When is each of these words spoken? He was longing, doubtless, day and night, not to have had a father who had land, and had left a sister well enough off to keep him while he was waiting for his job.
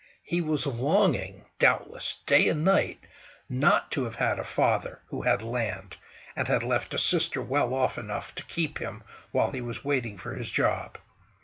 He 0.23 0.41
was 0.41 0.65
longing, 0.65 1.45
doubtless, 1.59 2.23
day 2.25 2.47
and 2.49 2.65
night, 2.65 3.03
not 3.47 3.91
to 3.91 4.03
have 4.05 4.15
had 4.15 4.39
a 4.39 4.43
father 4.43 4.99
who 5.09 5.21
had 5.21 5.43
land, 5.43 5.95
and 6.35 6.47
had 6.47 6.63
left 6.63 6.95
a 6.95 6.97
sister 6.97 7.39
well 7.39 7.71
enough 7.97 8.09
off 8.29 8.33
to 8.33 8.45
keep 8.45 8.79
him 8.79 9.03
while 9.31 9.51
he 9.51 9.61
was 9.61 9.85
waiting 9.85 10.17
for 10.17 10.33
his 10.33 10.49
job. 10.49 10.97